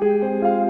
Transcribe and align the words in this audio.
Música 0.00 0.69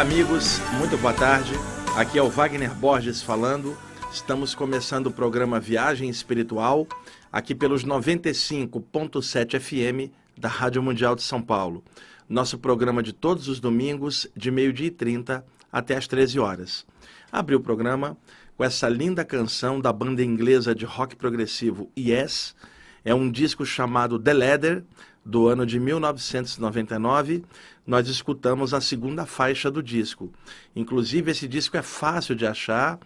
Amigos, 0.00 0.58
muito 0.78 0.96
boa 0.96 1.12
tarde. 1.12 1.52
Aqui 1.94 2.18
é 2.18 2.22
o 2.22 2.30
Wagner 2.30 2.74
Borges 2.74 3.20
falando. 3.20 3.76
Estamos 4.10 4.54
começando 4.54 5.08
o 5.08 5.12
programa 5.12 5.60
Viagem 5.60 6.08
Espiritual, 6.08 6.86
aqui 7.30 7.54
pelos 7.54 7.84
95.7 7.84 9.60
FM 9.60 10.10
da 10.38 10.48
Rádio 10.48 10.82
Mundial 10.82 11.14
de 11.14 11.22
São 11.22 11.42
Paulo. 11.42 11.84
Nosso 12.26 12.56
programa 12.56 13.02
de 13.02 13.12
todos 13.12 13.46
os 13.46 13.60
domingos, 13.60 14.26
de 14.34 14.50
meio-dia 14.50 14.86
e 14.86 14.90
30 14.90 15.44
até 15.70 15.98
as 15.98 16.06
13 16.06 16.40
horas. 16.40 16.86
Abri 17.30 17.54
o 17.54 17.60
programa 17.60 18.16
com 18.56 18.64
essa 18.64 18.88
linda 18.88 19.22
canção 19.22 19.78
da 19.78 19.92
banda 19.92 20.24
inglesa 20.24 20.74
de 20.74 20.86
rock 20.86 21.14
progressivo 21.14 21.90
Yes. 21.96 22.56
É 23.04 23.14
um 23.14 23.30
disco 23.30 23.66
chamado 23.66 24.18
The 24.18 24.32
Leather, 24.32 24.82
do 25.24 25.48
ano 25.48 25.66
de 25.66 25.78
1999. 25.78 27.44
Nós 27.86 28.08
escutamos 28.08 28.72
a 28.72 28.80
segunda 28.80 29.26
faixa 29.26 29.70
do 29.70 29.82
disco. 29.82 30.32
Inclusive, 30.74 31.30
esse 31.30 31.46
disco 31.46 31.76
é 31.76 31.82
fácil 31.82 32.34
de 32.34 32.46
achar 32.46 32.98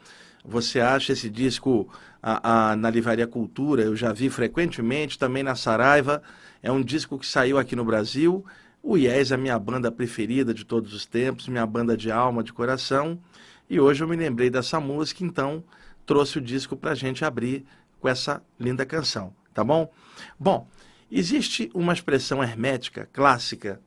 você 0.44 0.78
acha 0.78 1.14
esse 1.14 1.30
disco 1.30 1.88
a, 2.22 2.72
a, 2.72 2.76
na 2.76 2.90
Livraria 2.90 3.26
Cultura, 3.26 3.82
eu 3.82 3.96
já 3.96 4.12
vi 4.12 4.28
frequentemente, 4.28 5.18
também 5.18 5.42
na 5.42 5.54
Saraiva. 5.54 6.22
É 6.62 6.70
um 6.70 6.82
disco 6.82 7.18
que 7.18 7.26
saiu 7.26 7.56
aqui 7.58 7.74
no 7.74 7.84
Brasil. 7.84 8.44
O 8.82 8.98
Yes 8.98 9.30
é 9.30 9.36
a 9.36 9.38
minha 9.38 9.58
banda 9.58 9.90
preferida 9.90 10.52
de 10.52 10.62
todos 10.62 10.92
os 10.92 11.06
tempos, 11.06 11.48
minha 11.48 11.64
banda 11.64 11.96
de 11.96 12.10
alma, 12.10 12.44
de 12.44 12.52
coração. 12.52 13.18
E 13.70 13.80
hoje 13.80 14.04
eu 14.04 14.08
me 14.08 14.16
lembrei 14.16 14.50
dessa 14.50 14.78
música, 14.78 15.24
então 15.24 15.64
trouxe 16.04 16.36
o 16.36 16.42
disco 16.42 16.76
para 16.76 16.90
a 16.90 16.94
gente 16.94 17.24
abrir 17.24 17.64
com 17.98 18.06
essa 18.06 18.42
linda 18.60 18.84
canção, 18.84 19.32
tá 19.54 19.64
bom? 19.64 19.90
Bom, 20.38 20.68
existe 21.18 21.70
uma 21.72 21.92
expressão 21.92 22.42
hermética, 22.42 23.08
clássica, 23.12 23.80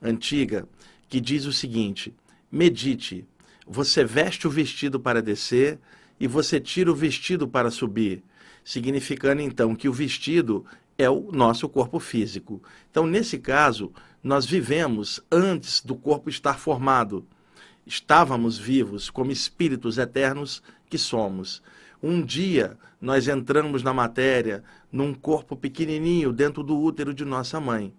antiga, 0.00 0.68
que 1.08 1.20
diz 1.20 1.44
o 1.44 1.52
seguinte: 1.52 2.14
medite, 2.50 3.26
você 3.66 4.04
veste 4.04 4.46
o 4.46 4.50
vestido 4.50 5.00
para 5.00 5.20
descer 5.20 5.78
e 6.20 6.26
você 6.26 6.60
tira 6.60 6.90
o 6.90 6.94
vestido 6.94 7.48
para 7.48 7.70
subir, 7.70 8.22
significando 8.64 9.42
então 9.42 9.74
que 9.74 9.88
o 9.88 9.92
vestido 9.92 10.64
é 10.96 11.10
o 11.10 11.32
nosso 11.32 11.68
corpo 11.68 11.98
físico. 11.98 12.62
Então, 12.90 13.06
nesse 13.06 13.38
caso, 13.38 13.92
nós 14.22 14.46
vivemos 14.46 15.20
antes 15.30 15.80
do 15.80 15.96
corpo 15.96 16.30
estar 16.30 16.58
formado. 16.58 17.26
Estávamos 17.86 18.58
vivos 18.58 19.10
como 19.10 19.32
espíritos 19.32 19.98
eternos 19.98 20.62
que 20.88 20.98
somos. 20.98 21.62
Um 22.02 22.22
dia 22.22 22.76
nós 23.00 23.26
entramos 23.26 23.82
na 23.82 23.92
matéria 23.92 24.62
num 24.90 25.12
corpo 25.12 25.56
pequenininho 25.56 26.32
dentro 26.32 26.62
do 26.62 26.78
útero 26.78 27.12
de 27.12 27.24
nossa 27.24 27.60
mãe. 27.60 27.92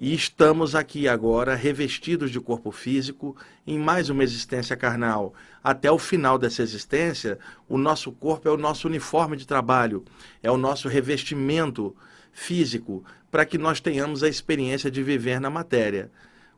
E 0.00 0.14
estamos 0.14 0.74
aqui 0.74 1.06
agora 1.06 1.54
revestidos 1.54 2.30
de 2.30 2.40
corpo 2.40 2.72
físico 2.72 3.36
em 3.66 3.78
mais 3.78 4.08
uma 4.08 4.24
existência 4.24 4.76
carnal. 4.76 5.32
Até 5.62 5.92
o 5.92 5.98
final 5.98 6.38
dessa 6.38 6.62
existência, 6.62 7.38
o 7.68 7.76
nosso 7.78 8.10
corpo 8.10 8.48
é 8.48 8.50
o 8.50 8.56
nosso 8.56 8.88
uniforme 8.88 9.36
de 9.36 9.46
trabalho, 9.46 10.04
é 10.42 10.50
o 10.50 10.56
nosso 10.56 10.88
revestimento 10.88 11.94
físico 12.32 13.04
para 13.30 13.44
que 13.44 13.58
nós 13.58 13.78
tenhamos 13.78 14.22
a 14.22 14.28
experiência 14.28 14.90
de 14.90 15.02
viver 15.02 15.40
na 15.40 15.50
matéria. 15.50 16.10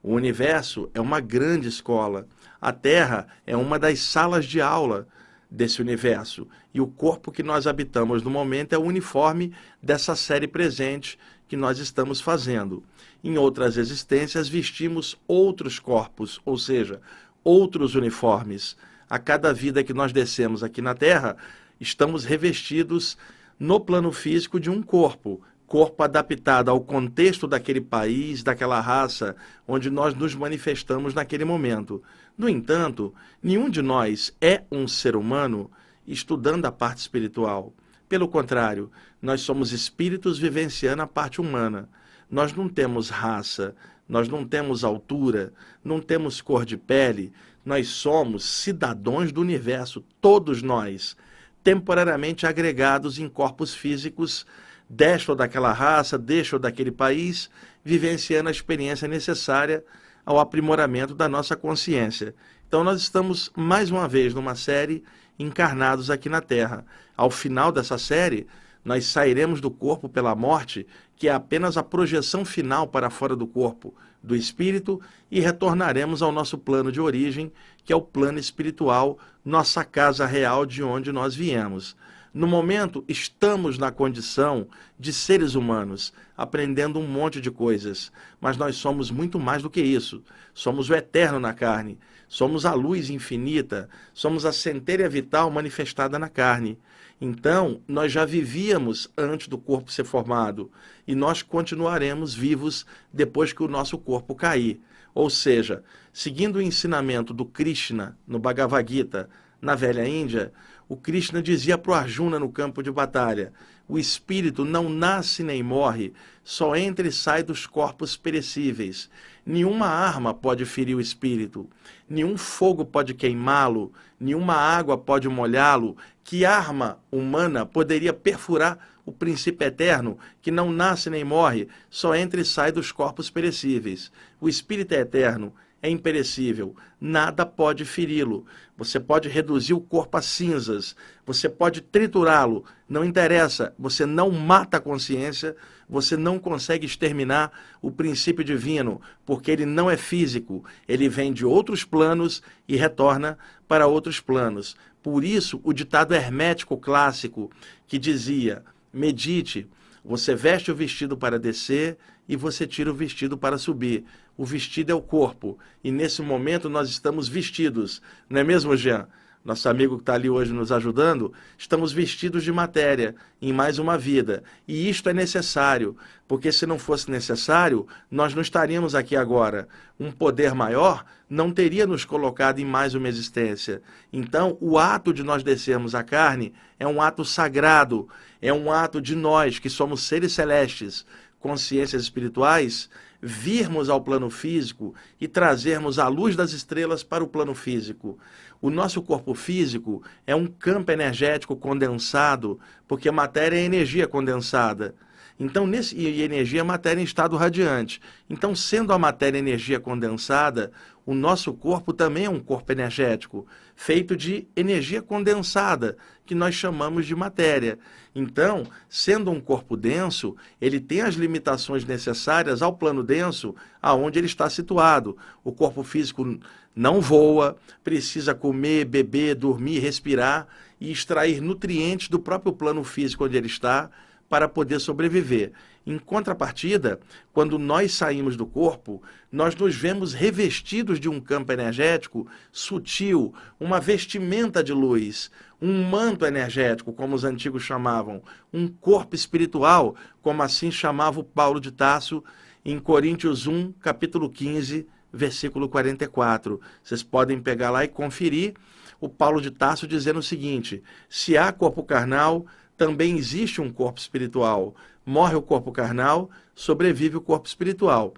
O 0.03 0.15
universo 0.15 0.89
é 0.95 1.01
uma 1.01 1.21
grande 1.21 1.69
escola. 1.69 2.27
A 2.61 2.73
Terra 2.73 3.27
é 3.47 3.57
uma 3.57 3.79
das 3.79 3.99
salas 3.99 4.47
de 4.47 4.61
aula 4.61 5.07
desse 5.53 5.83
universo. 5.83 6.49
E 6.73 6.81
o 6.81 6.87
corpo 6.87 7.31
que 7.31 7.43
nós 7.43 7.67
habitamos 7.67 8.23
no 8.23 8.31
momento 8.31 8.73
é 8.73 8.79
o 8.79 8.83
uniforme 8.83 9.53
dessa 9.83 10.17
série 10.17 10.49
presente 10.49 11.19
que 11.47 11.57
nós 11.57 11.79
estamos 11.79 12.21
fazendo. 12.21 12.83
Em 13.23 13.37
outras 13.37 13.77
existências, 13.77 14.49
vestimos 14.49 15.21
outros 15.29 15.79
corpos, 15.79 16.41
ou 16.45 16.57
seja, 16.57 17.01
outros 17.45 17.95
uniformes. 17.95 18.77
A 19.09 19.19
cada 19.19 19.53
vida 19.53 19.85
que 19.85 19.93
nós 19.93 20.13
descemos 20.13 20.63
aqui 20.63 20.81
na 20.81 20.95
Terra, 20.95 21.37
estamos 21.79 22.25
revestidos 22.25 23.19
no 23.59 23.79
plano 23.79 24.11
físico 24.11 24.59
de 24.59 24.71
um 24.71 24.83
corpo, 24.83 25.43
corpo 25.73 26.03
adaptado 26.03 26.71
ao 26.71 26.83
contexto 26.83 27.49
daquele 27.49 27.81
país, 27.81 28.43
daquela 28.43 28.79
raça, 28.79 29.35
onde 29.67 29.89
nós 29.89 30.15
nos 30.15 30.35
manifestamos 30.35 31.15
naquele 31.15 31.47
momento. 31.47 32.03
No 32.37 32.47
entanto, 32.47 33.15
nenhum 33.43 33.71
de 33.71 33.81
nós 33.81 34.37
é 34.39 34.65
um 34.71 34.87
ser 34.87 35.17
humano 35.17 35.71
estudando 36.07 36.67
a 36.67 36.71
parte 36.71 36.99
espiritual. 36.99 37.73
Pelo 38.07 38.29
contrário, 38.29 38.91
nós 39.23 39.41
somos 39.41 39.73
espíritos 39.73 40.39
vivenciando 40.39 41.01
a 41.01 41.07
parte 41.07 41.41
humana. 41.41 41.89
Nós 42.31 42.53
não 42.53 42.69
temos 42.69 43.09
raça, 43.09 43.75
nós 44.07 44.29
não 44.29 44.47
temos 44.47 44.85
altura, 44.85 45.55
não 45.83 46.03
temos 46.03 46.43
cor 46.43 46.67
de 46.67 46.77
pele, 46.77 47.33
nós 47.65 47.89
somos 47.89 48.45
cidadãos 48.45 49.33
do 49.33 49.41
universo, 49.41 50.05
todos 50.21 50.61
nós, 50.61 51.17
temporariamente 51.65 52.47
agregados 52.47 53.19
em 53.19 53.27
corpos 53.27 53.73
físicos 53.73 54.45
desta 54.93 55.33
ou 55.33 55.37
daquela 55.37 55.73
raça, 55.73 56.19
deste 56.19 56.55
ou 56.55 56.59
daquele 56.59 56.93
país, 56.93 57.49
vivenciando 57.83 58.51
a 58.51 58.53
experiência 58.53 59.09
necessária 59.09 59.83
ao 60.25 60.39
aprimoramento 60.39 61.15
da 61.15 61.31
nossa 61.31 61.57
consciência. 61.57 62.35
Então, 62.69 62.85
nós 62.85 63.01
estamos 63.01 63.51
mais 63.57 63.91
uma 63.91 64.07
vez 64.07 64.35
numa 64.35 64.55
série 64.55 65.03
encarnados 65.39 66.11
aqui 66.11 66.29
na 66.29 66.43
Terra. 66.43 66.85
Ao 67.17 67.31
final 67.31 67.73
dessa 67.73 67.97
série, 67.97 68.47
nós 68.85 69.07
sairemos 69.07 69.63
do 69.63 69.71
corpo 69.71 70.11
pela 70.11 70.35
morte, 70.35 70.87
que 71.17 71.27
é 71.27 71.33
apenas 71.33 71.79
a 71.79 71.83
projeção 71.83 72.45
final 72.45 72.87
para 72.87 73.09
fora 73.09 73.35
do 73.35 73.47
corpo 73.47 73.95
do 74.23 74.37
espírito, 74.37 75.01
e 75.31 75.41
retornaremos 75.41 76.21
ao 76.21 76.31
nosso 76.31 76.59
plano 76.59 76.93
de 76.93 77.01
origem, 77.01 77.51
que 77.83 77.95
é 77.95 77.97
o 77.97 78.03
plano 78.03 78.39
espiritual, 78.39 79.19
nossa 79.43 79.85
casa 79.85 80.27
real 80.27 80.67
de 80.67 80.83
onde 80.83 81.11
nós 81.11 81.35
viemos. 81.35 81.97
No 82.35 82.47
momento, 82.47 83.05
estamos 83.07 83.77
na 83.77 83.93
condição 83.93 84.67
de 84.99 85.13
seres 85.13 85.55
humanos, 85.55 86.15
aprendendo 86.35 86.99
um 86.99 87.07
monte 87.07 87.43
de 87.43 87.51
coisas, 87.51 88.11
mas 88.41 88.57
nós 88.57 88.77
somos 88.77 89.11
muito 89.11 89.39
mais 89.39 89.63
do 89.63 89.69
que 89.69 89.83
isso. 89.83 90.23
Somos 90.55 90.89
o 90.89 90.95
eterno 90.95 91.39
na 91.39 91.53
carne, 91.53 91.99
somos 92.27 92.65
a 92.65 92.73
luz 92.73 93.11
infinita, 93.11 93.87
somos 94.15 94.47
a 94.47 94.53
centelha 94.53 95.11
vital 95.11 95.51
manifestada 95.51 96.19
na 96.19 96.31
carne. 96.31 96.79
Então, 97.21 97.83
nós 97.87 98.11
já 98.11 98.25
vivíamos 98.25 99.13
antes 99.17 99.47
do 99.47 99.59
corpo 99.59 99.93
ser 99.93 100.05
formado 100.05 100.71
e 101.07 101.15
nós 101.15 101.43
continuaremos 101.43 102.35
vivos 102.35 102.87
depois 103.13 103.53
que 103.53 103.63
o 103.63 103.69
nosso 103.69 103.99
corpo 103.99 104.35
cair. 104.35 104.81
Ou 105.15 105.29
seja, 105.29 105.85
seguindo 106.11 106.57
o 106.57 106.63
ensinamento 106.63 107.35
do 107.35 107.45
Krishna 107.45 108.17
no 108.27 108.39
Bhagavad 108.39 108.91
Gita, 108.91 109.29
na 109.61 109.77
velha 109.77 110.07
Índia, 110.09 110.53
o 110.89 110.97
Krishna 110.97 111.43
dizia 111.43 111.79
para 111.79 111.93
o 111.93 111.95
Arjuna 111.95 112.39
no 112.39 112.51
campo 112.51 112.83
de 112.83 112.91
batalha: 112.91 113.53
o 113.89 113.99
espírito 113.99 114.65
não 114.65 114.89
nasce 114.89 115.43
nem 115.43 115.63
morre, 115.63 116.13
só 116.43 116.75
entra 116.75 117.07
e 117.07 117.13
sai 117.13 117.43
dos 117.43 117.67
corpos 117.67 118.17
perecíveis. 118.17 119.11
Nenhuma 119.45 119.87
arma 119.87 120.33
pode 120.33 120.65
ferir 120.65 120.95
o 120.95 121.01
espírito, 121.01 121.69
nenhum 122.09 122.39
fogo 122.39 122.85
pode 122.85 123.13
queimá-lo, 123.13 123.93
nenhuma 124.19 124.55
água 124.55 124.97
pode 124.97 125.29
molhá-lo. 125.29 125.97
Que 126.25 126.45
arma 126.45 127.01
humana 127.11 127.67
poderia 127.67 128.13
perfurar 128.13 128.79
o 129.05 129.11
princípio 129.11 129.67
eterno, 129.67 130.17
que 130.41 130.51
não 130.51 130.71
nasce 130.71 131.11
nem 131.11 131.25
morre, 131.25 131.69
só 131.91 132.15
entra 132.15 132.41
e 132.41 132.45
sai 132.45 132.71
dos 132.71 132.93
corpos 132.93 133.29
perecíveis? 133.29 134.13
O 134.41 134.49
espírito 134.49 134.93
é 134.93 135.01
eterno, 135.01 135.53
é 135.83 135.91
imperecível, 135.91 136.77
nada 137.01 137.45
pode 137.45 137.85
feri-lo. 137.85 138.47
Você 138.79 139.01
pode 139.01 139.29
reduzir 139.29 139.75
o 139.75 139.81
corpo 139.81 140.17
a 140.17 140.23
cinzas, 140.23 140.95
você 141.27 141.49
pode 141.49 141.81
triturá-lo, 141.81 142.65
não 142.89 143.05
interessa, 143.05 143.75
você 143.77 144.07
não 144.07 144.31
mata 144.31 144.77
a 144.77 144.81
consciência, 144.81 145.57
você 145.89 146.17
não 146.17 146.39
consegue 146.39 146.87
exterminar 146.87 147.51
o 147.83 147.91
princípio 147.91 148.45
divino, 148.45 149.01
porque 149.27 149.51
ele 149.51 149.67
não 149.67 149.91
é 149.91 149.97
físico, 149.97 150.65
ele 150.87 151.09
vem 151.09 151.33
de 151.33 151.45
outros 151.45 151.85
planos 151.85 152.43
e 152.69 152.77
retorna 152.77 153.37
para 153.67 153.89
outros 153.89 154.21
planos. 154.21 154.77
Por 155.03 155.25
isso, 155.25 155.61
o 155.65 155.73
ditado 155.73 156.15
hermético 156.15 156.77
clássico 156.77 157.51
que 157.89 157.99
dizia: 157.99 158.63
medite, 158.93 159.69
você 160.05 160.35
veste 160.35 160.71
o 160.71 160.75
vestido 160.75 161.17
para 161.17 161.39
descer 161.39 161.99
e 162.29 162.37
você 162.37 162.67
tira 162.67 162.91
o 162.91 162.95
vestido 162.95 163.37
para 163.37 163.59
subir. 163.59 164.05
O 164.37 164.45
vestido 164.45 164.91
é 164.91 164.95
o 164.95 165.03
corpo. 165.03 165.59
E 165.83 165.91
nesse 165.91 166.23
momento 166.23 166.69
nós 166.69 166.89
estamos 166.89 167.29
vestidos. 167.29 168.01
Não 168.29 168.41
é 168.41 168.45
mesmo, 168.45 168.77
Jean? 168.77 169.09
Nosso 169.45 169.69
amigo 169.69 169.97
que 169.97 170.03
está 170.03 170.15
ali 170.15 170.31
hoje 170.31 170.53
nos 170.53 170.71
ajudando, 170.71 171.33
estamos 171.59 171.93
vestidos 171.93 172.45
de 172.45 172.53
matéria 172.53 173.17
em 173.41 173.53
mais 173.53 173.77
uma 173.81 173.99
vida. 173.99 174.45
E 174.69 174.89
isto 174.89 175.09
é 175.09 175.13
necessário, 175.13 175.97
porque 176.29 176.53
se 176.53 176.65
não 176.65 176.79
fosse 176.79 177.11
necessário, 177.11 177.85
nós 178.09 178.35
não 178.35 178.43
estaríamos 178.43 178.95
aqui 178.95 179.17
agora. 179.17 179.67
Um 179.99 180.13
poder 180.13 180.55
maior 180.55 181.05
não 181.29 181.51
teria 181.51 181.89
nos 181.89 182.05
colocado 182.05 182.61
em 182.61 182.65
mais 182.65 182.95
uma 182.95 183.09
existência. 183.09 183.83
Então, 184.13 184.57
o 184.61 184.79
ato 184.79 185.13
de 185.13 185.25
nós 185.25 185.43
descermos 185.43 185.93
a 185.93 186.05
carne 186.05 186.55
é 186.79 186.87
um 186.87 187.03
ato 187.03 187.25
sagrado, 187.25 188.09
é 188.41 188.53
um 188.53 188.71
ato 188.71 189.01
de 189.01 189.17
nós, 189.17 189.59
que 189.59 189.69
somos 189.69 190.05
seres 190.05 190.33
celestes, 190.35 191.05
consciências 191.41 192.03
espirituais, 192.03 192.89
virmos 193.23 193.89
ao 193.89 194.01
plano 194.01 194.29
físico 194.29 194.95
e 195.21 195.29
trazermos 195.29 196.01
a 196.01 196.09
luz 196.09 196.35
das 196.35 196.51
estrelas 196.53 197.05
para 197.05 197.23
o 197.23 197.29
plano 197.29 197.55
físico. 197.55 198.19
O 198.61 198.69
nosso 198.69 199.01
corpo 199.01 199.33
físico 199.33 200.03
é 200.27 200.35
um 200.35 200.47
campo 200.47 200.91
energético 200.91 201.55
condensado, 201.55 202.59
porque 202.89 203.09
a 203.09 203.13
matéria 203.13 203.57
é 203.57 203.63
energia 203.63 204.09
condensada. 204.09 204.95
Então, 205.39 205.67
nesse, 205.67 205.97
e 205.97 206.23
energia 206.23 206.61
é 206.61 206.65
matéria 206.65 207.01
em 207.01 207.05
estado 207.05 207.37
radiante. 207.37 208.01
Então, 208.29 208.55
sendo 208.55 208.93
a 208.93 208.99
matéria 208.99 209.39
energia 209.39 209.81
condensada, 209.81 210.73
o 211.07 211.15
nosso 211.15 211.53
corpo 211.53 211.93
também 211.93 212.27
é 212.27 212.31
um 212.31 212.39
corpo 212.39 212.71
energético, 212.71 213.47
feito 213.85 214.17
de 214.17 214.47
energia 214.55 215.03
condensada, 215.03 215.97
que 216.25 216.37
nós 216.37 216.55
chamamos 216.55 217.05
de 217.05 217.17
matéria. 217.17 217.81
Então, 218.15 218.65
sendo 218.89 219.29
um 219.29 219.41
corpo 219.41 219.77
denso, 219.77 220.37
ele 220.61 220.79
tem 220.79 221.01
as 221.01 221.17
limitações 221.17 221.85
necessárias 221.85 222.63
ao 222.63 222.77
plano 222.77 223.03
denso 223.03 223.57
aonde 223.83 224.21
ele 224.21 224.29
está 224.29 224.49
situado. 224.49 225.17
O 225.43 225.51
corpo 225.51 225.83
físico 225.83 226.39
não 226.77 227.01
voa, 227.01 227.57
precisa 227.83 228.37
comer, 228.37 228.85
beber, 228.85 229.35
dormir, 229.35 229.81
respirar 229.81 230.47
e 230.81 230.93
extrair 230.93 231.41
nutrientes 231.41 232.09
do 232.09 232.21
próprio 232.21 232.53
plano 232.53 232.85
físico 232.85 233.25
onde 233.25 233.37
ele 233.37 233.49
está 233.49 233.91
para 234.33 234.49
poder 234.49 234.81
sobreviver. 234.81 235.53
Em 235.87 235.99
contrapartida, 235.99 236.99
quando 237.35 237.59
nós 237.59 237.93
saímos 237.93 238.35
do 238.35 238.47
corpo, 238.47 239.03
nós 239.31 239.55
nos 239.55 239.77
vemos 239.77 240.15
revestidos 240.15 240.99
de 240.99 241.07
um 241.07 241.21
campo 241.21 241.53
energético 241.53 242.27
sutil, 242.51 243.35
uma 243.61 243.79
vestimenta 243.79 244.65
de 244.65 244.73
luz, 244.73 245.31
um 245.61 245.85
manto 245.85 246.25
energético, 246.25 246.95
como 246.95 247.15
os 247.15 247.25
antigos 247.25 247.63
chamavam, 247.63 248.23
um 248.51 248.67
corpo 248.69 249.15
espiritual, 249.15 249.95
como 250.23 250.43
assim 250.43 250.71
chamava 250.71 251.21
o 251.21 251.25
Paulo 251.25 251.61
de 251.61 251.71
Tasso 251.71 252.25
em 252.65 252.79
Coríntios 252.79 253.47
1, 253.47 253.73
capítulo 253.73 254.31
15, 254.31 254.87
versículo 255.13 255.69
44. 255.69 256.59
Vocês 256.83 257.03
podem 257.03 257.39
pegar 257.39 257.71
lá 257.71 257.85
e 257.85 257.89
conferir 257.89 258.55
o 258.99 259.11
Paulo 259.11 259.43
de 259.43 259.51
Tasso 259.51 259.87
dizendo 259.87 260.21
o 260.21 260.23
seguinte: 260.23 260.83
se 261.07 261.37
há 261.37 261.53
corpo 261.53 261.83
carnal, 261.83 262.47
também 262.77 263.17
existe 263.17 263.61
um 263.61 263.73
corpo 263.73 264.01
espiritual. 264.01 264.75
Morre 265.05 265.35
o 265.35 265.43
corpo 265.43 265.73
carnal, 265.73 266.31
sobrevive 266.55 267.17
o 267.17 267.21
corpo 267.21 267.47
espiritual. 267.47 268.15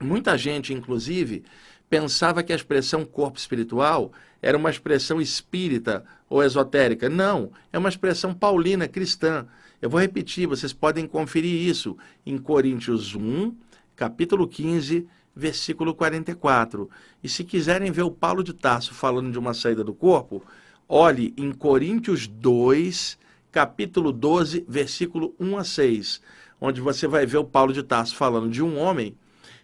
Muita 0.00 0.38
gente, 0.38 0.72
inclusive, 0.72 1.42
pensava 1.90 2.42
que 2.42 2.52
a 2.52 2.56
expressão 2.56 3.04
corpo 3.04 3.38
espiritual 3.38 4.12
era 4.40 4.56
uma 4.56 4.70
expressão 4.70 5.20
espírita 5.20 6.04
ou 6.28 6.42
esotérica. 6.42 7.08
Não, 7.08 7.50
é 7.72 7.78
uma 7.78 7.88
expressão 7.88 8.32
paulina, 8.32 8.86
cristã. 8.86 9.46
Eu 9.80 9.90
vou 9.90 10.00
repetir, 10.00 10.46
vocês 10.46 10.72
podem 10.72 11.06
conferir 11.06 11.68
isso 11.68 11.96
em 12.24 12.38
Coríntios 12.38 13.14
1, 13.14 13.54
capítulo 13.96 14.46
15, 14.46 15.06
versículo 15.34 15.94
44. 15.94 16.90
E 17.22 17.28
se 17.28 17.44
quiserem 17.44 17.90
ver 17.90 18.02
o 18.02 18.10
Paulo 18.10 18.42
de 18.42 18.52
Tarso 18.52 18.92
falando 18.94 19.30
de 19.30 19.38
uma 19.38 19.54
saída 19.54 19.84
do 19.84 19.94
corpo, 19.94 20.42
olhe 20.88 21.32
em 21.36 21.52
Coríntios 21.52 22.26
2, 22.26 23.18
capítulo 23.50 24.12
12, 24.12 24.64
versículo 24.68 25.34
1 25.38 25.56
a 25.56 25.64
6, 25.64 26.20
onde 26.60 26.80
você 26.80 27.06
vai 27.06 27.26
ver 27.26 27.38
o 27.38 27.44
Paulo 27.44 27.72
de 27.72 27.82
Tarso 27.82 28.14
falando 28.14 28.50
de 28.50 28.62
um 28.62 28.78
homem 28.78 29.16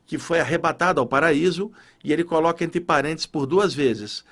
que 0.06 0.18
foi 0.18 0.40
arrebatado 0.40 1.00
ao 1.00 1.06
paraíso 1.06 1.72
e 2.02 2.12
ele 2.12 2.24
coloca 2.24 2.64
entre 2.64 2.80
parênteses 2.80 3.26
por 3.26 3.46
duas 3.46 3.74
vezes 3.74 4.24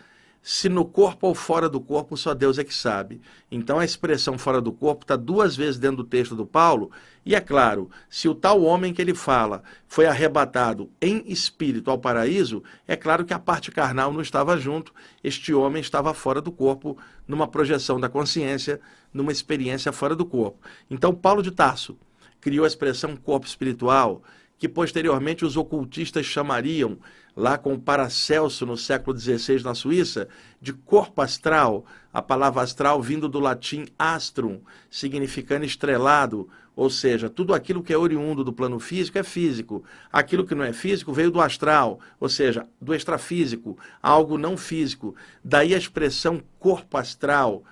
se 0.43 0.69
no 0.69 0.85
corpo 0.85 1.29
ou 1.29 1.35
fora 1.35 1.69
do 1.69 1.81
corpo, 1.81 2.17
só 2.17 2.35
Deus 2.35 2.59
é 2.59 2.65
que 2.65 2.75
sabe. 2.75 3.21
Então 3.51 3.79
a 3.79 3.85
expressão 3.85 4.37
fora 4.37 4.61
do 4.61 4.73
corpo 4.73 5.05
está 5.05 5.15
duas 5.15 5.55
vezes 5.55 5.79
dentro 5.79 5.99
do 5.99 6.05
texto 6.05 6.35
do 6.35 6.45
Paulo, 6.45 6.91
e 7.25 7.37
é 7.37 7.41
claro, 7.41 7.89
se 8.11 8.29
o 8.29 8.35
tal 8.35 8.63
homem 8.63 8.93
que 8.93 9.01
ele 9.01 9.15
fala 9.15 9.63
foi 9.87 10.07
arrebatado 10.07 10.91
em 11.01 11.23
espírito 11.27 11.89
ao 11.89 11.99
paraíso, 11.99 12.65
é 12.89 12.97
claro 12.97 13.25
que 13.25 13.33
a 13.33 13.39
parte 13.39 13.71
carnal 13.71 14.13
não 14.13 14.21
estava 14.21 14.59
junto, 14.59 14.93
este 15.23 15.55
homem 15.55 15.81
estava 15.81 16.13
fora 16.13 16.41
do 16.41 16.51
corpo, 16.51 16.99
numa 17.29 17.47
projeção 17.47 18.01
da 18.01 18.09
consciência, 18.09 18.81
numa 19.15 19.31
experiência 19.31 19.93
fora 19.93 20.17
do 20.17 20.27
corpo. 20.27 20.59
Então 20.91 21.15
Paulo 21.15 21.43
de 21.43 21.53
Tarso 21.53 21.97
criou 22.41 22.65
a 22.65 22.69
expressão 22.69 23.15
corpo 23.15 23.47
espiritual, 23.47 24.25
que 24.59 24.69
posteriormente 24.69 25.45
os 25.45 25.57
ocultistas 25.57 26.27
chamariam 26.27 26.99
lá 27.37 27.57
com 27.57 27.79
Paracelso 27.79 28.67
no 28.67 28.77
século 28.77 29.19
XVI 29.19 29.63
na 29.63 29.75
Suíça, 29.75 30.29
de 30.61 30.73
corpo 30.73 31.23
astral, 31.23 31.85
a 32.13 32.21
palavra 32.21 32.63
astral 32.63 33.01
vindo 33.03 33.29
do 33.29 33.41
latim 33.41 33.87
astrum, 33.99 34.61
significando 34.91 35.65
estrelado, 35.65 36.49
ou 36.75 36.89
seja, 36.89 37.29
tudo 37.29 37.55
aquilo 37.55 37.83
que 37.83 37.93
é 37.93 37.99
oriundo 37.99 38.43
do 38.43 38.53
plano 38.53 38.79
físico 38.79 39.19
é 39.19 39.23
físico, 39.23 39.85
aquilo 40.11 40.47
que 40.47 40.55
não 40.55 40.65
é 40.65 40.73
físico 40.73 41.13
veio 41.13 41.31
do 41.31 41.41
astral, 41.41 42.01
ou 42.19 42.29
seja, 42.29 42.67
do 42.81 42.95
extrafísico, 42.95 43.79
algo 44.03 44.39
não 44.39 44.57
físico. 44.57 45.15
Daí 45.45 45.75
a 45.75 45.79
expressão 45.79 46.43
corpo 46.59 46.97
astral, 46.97 47.63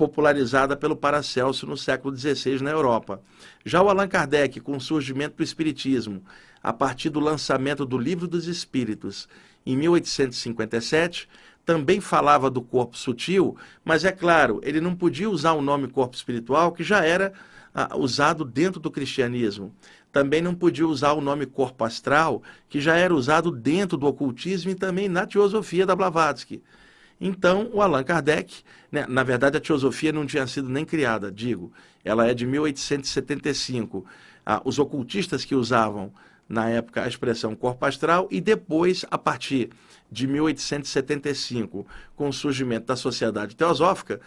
popularizada 0.00 0.74
pelo 0.78 0.96
Paracelso 0.96 1.66
no 1.66 1.76
século 1.76 2.16
XVI 2.16 2.62
na 2.62 2.70
Europa. 2.70 3.20
Já 3.66 3.82
o 3.82 3.88
Allan 3.90 4.08
Kardec, 4.08 4.58
com 4.58 4.74
o 4.74 4.80
surgimento 4.80 5.36
do 5.36 5.42
Espiritismo, 5.42 6.22
a 6.62 6.72
partir 6.72 7.10
do 7.10 7.20
lançamento 7.20 7.84
do 7.84 7.98
Livro 7.98 8.26
dos 8.26 8.46
Espíritos, 8.46 9.28
em 9.66 9.76
1857, 9.76 11.28
também 11.66 12.00
falava 12.00 12.50
do 12.50 12.62
corpo 12.62 12.96
sutil, 12.96 13.58
mas 13.84 14.02
é 14.02 14.10
claro, 14.10 14.58
ele 14.64 14.80
não 14.80 14.96
podia 14.96 15.28
usar 15.28 15.52
o 15.52 15.60
nome 15.60 15.86
corpo 15.86 16.16
espiritual, 16.16 16.72
que 16.72 16.82
já 16.82 17.04
era 17.04 17.34
ah, 17.74 17.94
usado 17.94 18.42
dentro 18.42 18.80
do 18.80 18.90
cristianismo. 18.90 19.70
Também 20.10 20.40
não 20.40 20.54
podia 20.54 20.88
usar 20.88 21.12
o 21.12 21.20
nome 21.20 21.44
corpo 21.44 21.84
astral, 21.84 22.42
que 22.70 22.80
já 22.80 22.96
era 22.96 23.14
usado 23.14 23.50
dentro 23.50 23.98
do 23.98 24.06
ocultismo 24.06 24.70
e 24.70 24.74
também 24.74 25.10
na 25.10 25.26
teosofia 25.26 25.84
da 25.84 25.94
Blavatsky. 25.94 26.62
Então, 27.20 27.68
o 27.72 27.82
Allan 27.82 28.02
Kardec, 28.02 28.62
né, 28.90 29.04
na 29.08 29.22
verdade, 29.22 29.56
a 29.56 29.60
teosofia 29.60 30.12
não 30.12 30.26
tinha 30.26 30.46
sido 30.46 30.68
nem 30.68 30.84
criada, 30.84 31.30
digo, 31.30 31.70
ela 32.04 32.26
é 32.26 32.32
de 32.32 32.46
1875. 32.46 34.06
Ah, 34.44 34.62
os 34.64 34.78
ocultistas 34.78 35.44
que 35.44 35.54
usavam 35.54 36.12
na 36.48 36.68
época, 36.68 37.04
a 37.04 37.08
expressão 37.08 37.54
corpo 37.54 37.84
astral, 37.84 38.26
e 38.30 38.40
depois, 38.40 39.04
a 39.10 39.18
partir 39.18 39.70
de 40.10 40.26
1875, 40.26 41.86
com 42.16 42.28
o 42.28 42.32
surgimento 42.32 42.86
da 42.86 42.96
sociedade 42.96 43.54
teosófica, 43.54 44.20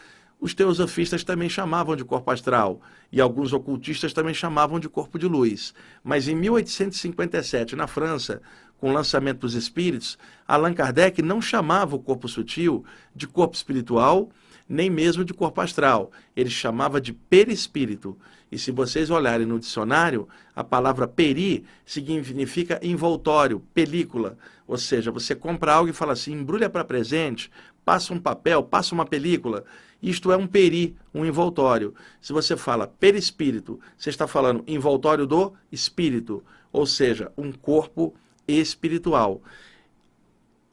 os 0.43 0.53
teosofistas 0.53 1.23
também 1.23 1.47
chamavam 1.47 1.95
de 1.95 2.03
corpo 2.03 2.29
astral 2.29 2.81
e 3.09 3.21
alguns 3.21 3.53
ocultistas 3.53 4.11
também 4.11 4.33
chamavam 4.33 4.77
de 4.77 4.89
corpo 4.89 5.17
de 5.17 5.25
luz. 5.25 5.73
Mas 6.03 6.27
em 6.27 6.35
1857, 6.35 7.77
na 7.77 7.87
França, 7.87 8.41
com 8.77 8.89
o 8.89 8.93
lançamento 8.93 9.39
dos 9.39 9.53
espíritos, 9.53 10.17
Allan 10.45 10.73
Kardec 10.73 11.21
não 11.21 11.41
chamava 11.41 11.95
o 11.95 11.99
corpo 11.99 12.27
sutil 12.27 12.83
de 13.15 13.25
corpo 13.25 13.55
espiritual, 13.55 14.31
nem 14.67 14.89
mesmo 14.89 15.23
de 15.23 15.33
corpo 15.33 15.61
astral. 15.61 16.11
Ele 16.35 16.49
chamava 16.49 16.99
de 16.99 17.13
perispírito. 17.13 18.17
E 18.51 18.59
se 18.59 18.69
vocês 18.69 19.09
olharem 19.09 19.47
no 19.47 19.57
dicionário, 19.57 20.27
a 20.53 20.63
palavra 20.63 21.07
peri 21.07 21.63
significa 21.85 22.81
envoltório, 22.83 23.61
película. 23.73 24.37
Ou 24.67 24.77
seja, 24.77 25.09
você 25.09 25.33
compra 25.35 25.73
algo 25.73 25.89
e 25.89 25.93
fala 25.93 26.13
assim, 26.13 26.33
embrulha 26.33 26.69
para 26.69 26.83
presente, 26.83 27.49
passa 27.85 28.13
um 28.13 28.19
papel, 28.19 28.63
passa 28.63 28.93
uma 28.95 29.05
película. 29.05 29.63
Isto 30.01 30.31
é 30.31 30.37
um 30.37 30.47
peri, 30.47 30.95
um 31.13 31.25
envoltório. 31.25 31.93
Se 32.19 32.33
você 32.33 32.57
fala 32.57 32.87
perispírito, 32.87 33.79
você 33.97 34.09
está 34.09 34.27
falando 34.27 34.63
envoltório 34.67 35.25
do 35.25 35.53
espírito, 35.71 36.43
ou 36.71 36.85
seja, 36.85 37.31
um 37.37 37.51
corpo 37.51 38.13
espiritual. 38.47 39.41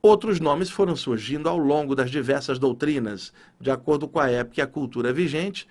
Outros 0.02 0.40
nomes 0.40 0.70
foram 0.70 0.96
surgindo 0.96 1.48
ao 1.48 1.58
longo 1.58 1.94
das 1.94 2.10
diversas 2.10 2.58
doutrinas, 2.58 3.32
de 3.60 3.70
acordo 3.70 4.08
com 4.08 4.18
a 4.18 4.30
época 4.30 4.60
e 4.60 4.62
a 4.62 4.66
cultura 4.66 5.12
vigente, 5.12 5.68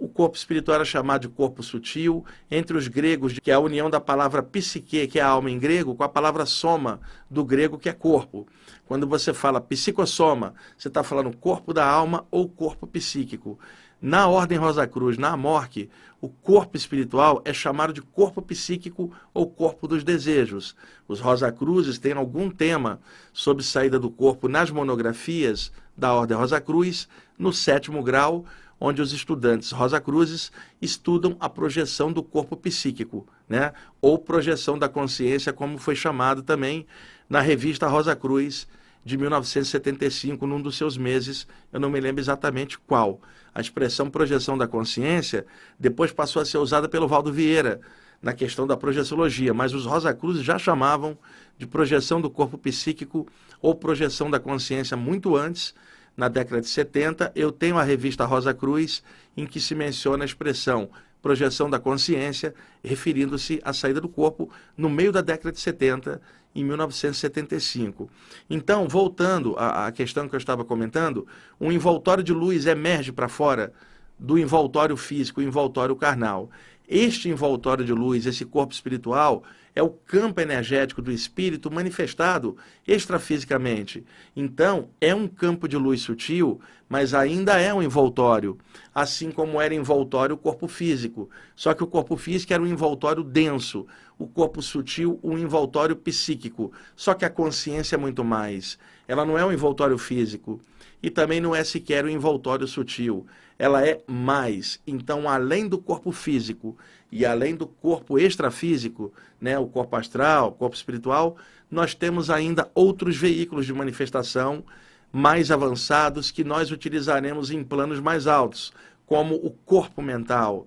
o 0.00 0.08
corpo 0.08 0.36
espiritual 0.36 0.76
era 0.76 0.84
chamado 0.84 1.22
de 1.22 1.28
corpo 1.28 1.62
sutil, 1.62 2.24
entre 2.50 2.76
os 2.76 2.86
gregos, 2.86 3.38
que 3.38 3.50
é 3.50 3.54
a 3.54 3.58
união 3.58 3.90
da 3.90 4.00
palavra 4.00 4.42
psique, 4.42 5.08
que 5.08 5.18
é 5.18 5.22
a 5.22 5.28
alma 5.28 5.50
em 5.50 5.58
grego, 5.58 5.94
com 5.94 6.04
a 6.04 6.08
palavra 6.08 6.46
soma, 6.46 7.00
do 7.28 7.44
grego, 7.44 7.78
que 7.78 7.88
é 7.88 7.92
corpo. 7.92 8.46
Quando 8.86 9.06
você 9.06 9.34
fala 9.34 9.60
psicossoma, 9.60 10.54
você 10.76 10.88
está 10.88 11.02
falando 11.02 11.36
corpo 11.36 11.74
da 11.74 11.84
alma 11.84 12.24
ou 12.30 12.48
corpo 12.48 12.86
psíquico. 12.86 13.58
Na 14.00 14.28
Ordem 14.28 14.56
Rosa 14.56 14.86
Cruz, 14.86 15.18
na 15.18 15.30
Amorque, 15.30 15.90
o 16.20 16.28
corpo 16.28 16.76
espiritual 16.76 17.42
é 17.44 17.52
chamado 17.52 17.92
de 17.92 18.00
corpo 18.00 18.40
psíquico 18.40 19.12
ou 19.34 19.50
corpo 19.50 19.88
dos 19.88 20.04
desejos. 20.04 20.76
Os 21.08 21.18
Rosa 21.18 21.50
Cruzes 21.50 21.98
têm 21.98 22.12
algum 22.12 22.48
tema 22.48 23.00
sobre 23.32 23.64
saída 23.64 23.98
do 23.98 24.10
corpo 24.10 24.48
nas 24.48 24.70
monografias 24.70 25.72
da 25.96 26.14
Ordem 26.14 26.36
Rosa 26.36 26.60
Cruz, 26.60 27.08
no 27.36 27.52
sétimo 27.52 28.02
grau, 28.02 28.44
onde 28.80 29.02
os 29.02 29.12
estudantes 29.12 29.72
Rosa 29.72 30.00
Cruzes 30.00 30.52
estudam 30.80 31.36
a 31.40 31.48
projeção 31.48 32.12
do 32.12 32.22
corpo 32.22 32.56
psíquico, 32.56 33.26
né? 33.48 33.72
ou 34.00 34.18
projeção 34.18 34.78
da 34.78 34.88
consciência, 34.88 35.52
como 35.52 35.78
foi 35.78 35.96
chamado 35.96 36.42
também 36.42 36.86
na 37.28 37.40
revista 37.40 37.86
Rosa 37.86 38.14
Cruz 38.14 38.66
de 39.04 39.16
1975, 39.16 40.46
num 40.46 40.60
dos 40.60 40.76
seus 40.76 40.96
meses, 40.96 41.46
eu 41.72 41.80
não 41.80 41.90
me 41.90 42.00
lembro 42.00 42.20
exatamente 42.20 42.78
qual. 42.78 43.20
A 43.54 43.60
expressão 43.60 44.10
projeção 44.10 44.58
da 44.58 44.68
consciência 44.68 45.46
depois 45.78 46.12
passou 46.12 46.42
a 46.42 46.44
ser 46.44 46.58
usada 46.58 46.88
pelo 46.88 47.08
Valdo 47.08 47.32
Vieira, 47.32 47.80
na 48.20 48.32
questão 48.32 48.66
da 48.66 48.76
projeciologia, 48.76 49.54
mas 49.54 49.72
os 49.72 49.86
Rosa 49.86 50.12
Cruz 50.12 50.42
já 50.42 50.58
chamavam 50.58 51.16
de 51.56 51.66
projeção 51.66 52.20
do 52.20 52.28
corpo 52.28 52.58
psíquico 52.58 53.26
ou 53.60 53.74
projeção 53.74 54.30
da 54.30 54.40
consciência 54.40 54.96
muito 54.96 55.36
antes, 55.36 55.74
na 56.18 56.28
década 56.28 56.60
de 56.60 56.68
70. 56.68 57.32
Eu 57.34 57.50
tenho 57.50 57.78
a 57.78 57.82
revista 57.82 58.26
Rosa 58.26 58.52
Cruz, 58.52 59.02
em 59.36 59.46
que 59.46 59.60
se 59.60 59.74
menciona 59.74 60.24
a 60.24 60.26
expressão 60.26 60.90
projeção 61.20 61.68
da 61.68 61.78
consciência, 61.78 62.54
referindo-se 62.82 63.60
à 63.64 63.72
saída 63.72 64.00
do 64.00 64.08
corpo 64.08 64.50
no 64.76 64.88
meio 64.88 65.12
da 65.12 65.20
década 65.20 65.52
de 65.52 65.60
70, 65.60 66.20
em 66.54 66.64
1975. 66.64 68.08
Então, 68.48 68.88
voltando 68.88 69.54
à, 69.58 69.90
questão 69.92 70.28
que 70.28 70.34
eu 70.34 70.38
estava 70.38 70.64
comentando, 70.64 71.26
um 71.60 71.70
envoltório 71.70 72.22
de 72.22 72.32
luz 72.32 72.66
emerge 72.66 73.12
para 73.12 73.28
fora 73.28 73.72
do 74.18 74.38
envoltório 74.38 74.96
físico, 74.96 75.40
o 75.40 75.44
envoltório 75.44 75.94
carnal. 75.94 76.50
Este 76.88 77.28
envoltório 77.28 77.84
de 77.84 77.92
luz, 77.92 78.24
esse 78.24 78.44
corpo 78.44 78.72
espiritual, 78.72 79.42
é 79.78 79.82
o 79.82 79.90
campo 79.90 80.40
energético 80.40 81.00
do 81.00 81.12
espírito 81.12 81.70
manifestado 81.70 82.56
extrafisicamente. 82.84 84.04
Então, 84.34 84.88
é 85.00 85.14
um 85.14 85.28
campo 85.28 85.68
de 85.68 85.76
luz 85.76 86.00
sutil, 86.00 86.60
mas 86.88 87.14
ainda 87.14 87.60
é 87.60 87.72
um 87.72 87.80
envoltório, 87.80 88.58
assim 88.92 89.30
como 89.30 89.60
era 89.60 89.72
envoltório 89.72 90.34
o 90.34 90.38
corpo 90.38 90.66
físico. 90.66 91.30
Só 91.54 91.74
que 91.74 91.84
o 91.84 91.86
corpo 91.86 92.16
físico 92.16 92.52
era 92.52 92.60
um 92.60 92.66
envoltório 92.66 93.22
denso, 93.22 93.86
o 94.18 94.26
corpo 94.26 94.60
sutil 94.60 95.20
um 95.22 95.38
envoltório 95.38 95.94
psíquico. 95.94 96.72
Só 96.96 97.14
que 97.14 97.24
a 97.24 97.30
consciência 97.30 97.94
é 97.94 97.98
muito 97.98 98.24
mais. 98.24 98.80
Ela 99.06 99.24
não 99.24 99.38
é 99.38 99.44
um 99.44 99.52
envoltório 99.52 99.96
físico 99.96 100.60
e 101.00 101.08
também 101.08 101.40
não 101.40 101.54
é 101.54 101.62
sequer 101.62 102.04
um 102.04 102.08
envoltório 102.08 102.66
sutil 102.66 103.24
ela 103.58 103.84
é 103.86 104.00
mais. 104.06 104.80
Então, 104.86 105.28
além 105.28 105.68
do 105.68 105.78
corpo 105.78 106.12
físico 106.12 106.76
e 107.10 107.26
além 107.26 107.56
do 107.56 107.66
corpo 107.66 108.18
extrafísico, 108.18 109.12
né, 109.40 109.58
o 109.58 109.66
corpo 109.66 109.96
astral, 109.96 110.48
o 110.48 110.52
corpo 110.52 110.76
espiritual, 110.76 111.36
nós 111.70 111.94
temos 111.94 112.30
ainda 112.30 112.70
outros 112.74 113.16
veículos 113.16 113.66
de 113.66 113.72
manifestação 113.72 114.64
mais 115.12 115.50
avançados 115.50 116.30
que 116.30 116.44
nós 116.44 116.70
utilizaremos 116.70 117.50
em 117.50 117.64
planos 117.64 117.98
mais 117.98 118.26
altos, 118.26 118.72
como 119.06 119.34
o 119.34 119.50
corpo 119.50 120.02
mental, 120.02 120.66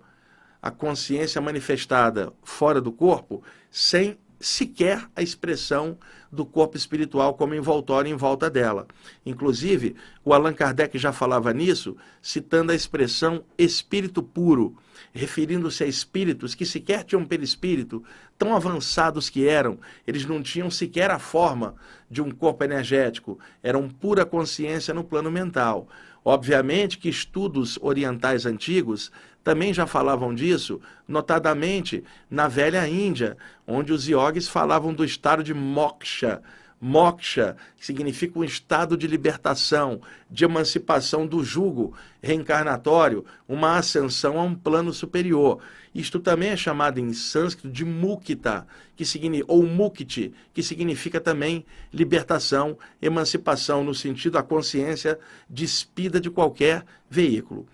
a 0.61 0.71
consciência 0.71 1.39
manifestada 1.39 2.33
fora 2.43 2.81
do 2.81 2.91
corpo, 2.91 3.43
sem 3.69 4.17
sequer 4.41 5.07
a 5.15 5.21
expressão 5.21 5.97
do 6.31 6.45
corpo 6.45 6.77
espiritual 6.77 7.33
como 7.35 7.53
envoltório 7.53 8.11
em 8.11 8.15
volta 8.15 8.49
dela. 8.49 8.87
Inclusive, 9.25 9.95
o 10.23 10.33
Allan 10.33 10.53
Kardec 10.53 10.97
já 10.97 11.11
falava 11.11 11.53
nisso, 11.53 11.95
citando 12.21 12.71
a 12.71 12.75
expressão 12.75 13.43
espírito 13.57 14.23
puro, 14.23 14.77
referindo-se 15.13 15.83
a 15.83 15.87
espíritos 15.87 16.55
que 16.55 16.65
sequer 16.65 17.03
tinham 17.03 17.25
perispírito, 17.25 18.03
tão 18.37 18.55
avançados 18.55 19.29
que 19.29 19.47
eram, 19.47 19.77
eles 20.07 20.25
não 20.25 20.41
tinham 20.41 20.71
sequer 20.71 21.11
a 21.11 21.19
forma 21.19 21.75
de 22.09 22.21
um 22.21 22.31
corpo 22.31 22.63
energético, 22.63 23.37
eram 23.61 23.89
pura 23.89 24.25
consciência 24.25 24.93
no 24.93 25.03
plano 25.03 25.29
mental. 25.29 25.87
Obviamente 26.23 26.97
que 26.97 27.09
estudos 27.09 27.79
orientais 27.81 28.45
antigos 28.45 29.11
também 29.43 29.73
já 29.73 29.87
falavam 29.87 30.33
disso, 30.33 30.79
notadamente 31.07 32.03
na 32.29 32.47
velha 32.47 32.87
Índia, 32.87 33.37
onde 33.65 33.91
os 33.91 34.07
iogues 34.07 34.47
falavam 34.47 34.93
do 34.93 35.03
estado 35.03 35.43
de 35.43 35.53
moksha. 35.53 36.41
Moksha 36.79 37.55
significa 37.79 38.39
um 38.39 38.43
estado 38.43 38.97
de 38.97 39.05
libertação, 39.05 40.01
de 40.29 40.45
emancipação 40.45 41.27
do 41.27 41.43
jugo 41.43 41.93
reencarnatório, 42.23 43.23
uma 43.47 43.77
ascensão 43.77 44.39
a 44.39 44.43
um 44.43 44.55
plano 44.55 44.91
superior. 44.91 45.59
Isto 45.93 46.19
também 46.19 46.49
é 46.49 46.57
chamado 46.57 46.99
em 46.99 47.13
sânscrito 47.13 47.69
de 47.69 47.85
mukta, 47.85 48.65
que 48.95 49.05
significa, 49.05 49.51
ou 49.51 49.63
mukti, 49.63 50.33
que 50.53 50.63
significa 50.63 51.19
também 51.19 51.65
libertação, 51.93 52.75
emancipação, 52.99 53.83
no 53.83 53.93
sentido 53.93 54.33
da 54.33 54.43
consciência 54.43 55.19
despida 55.47 56.19
de 56.19 56.31
qualquer 56.31 56.83
veículo. 57.07 57.67